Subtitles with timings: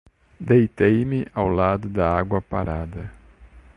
[0.39, 3.11] Deitei-me ao lado da água parada.